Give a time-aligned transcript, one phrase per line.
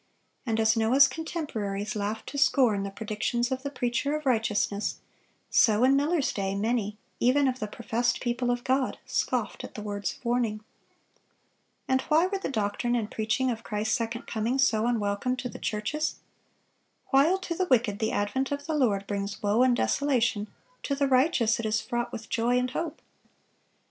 [0.47, 4.97] And as Noah's contemporaries laughed to scorn the predictions of the preacher of righteousness,
[5.51, 9.81] so in Miller's day many, even of the professed people of God, scoffed at the
[9.83, 10.63] words of warning.
[11.87, 15.59] And why were the doctrine and preaching of Christ's second coming so unwelcome to the
[15.59, 16.15] churches?
[17.09, 20.47] While to the wicked the advent of the Lord brings woe and desolation,
[20.81, 23.03] to the righteous it is fraught with joy and hope.